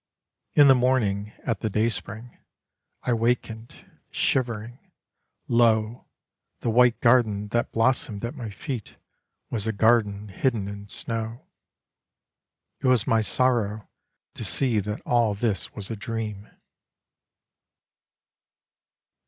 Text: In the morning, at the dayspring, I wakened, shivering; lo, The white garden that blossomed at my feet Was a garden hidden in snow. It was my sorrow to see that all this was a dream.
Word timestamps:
In 0.55 0.67
the 0.67 0.73
morning, 0.73 1.31
at 1.45 1.59
the 1.59 1.69
dayspring, 1.69 2.35
I 3.03 3.13
wakened, 3.13 3.85
shivering; 4.09 4.79
lo, 5.47 6.07
The 6.61 6.71
white 6.71 6.99
garden 7.01 7.49
that 7.49 7.71
blossomed 7.71 8.25
at 8.25 8.33
my 8.33 8.49
feet 8.49 8.95
Was 9.51 9.67
a 9.67 9.71
garden 9.71 10.29
hidden 10.29 10.67
in 10.67 10.87
snow. 10.87 11.45
It 12.79 12.87
was 12.87 13.05
my 13.05 13.21
sorrow 13.21 13.87
to 14.33 14.43
see 14.43 14.79
that 14.79 15.01
all 15.01 15.35
this 15.35 15.71
was 15.75 15.91
a 15.91 15.95
dream. 15.95 16.49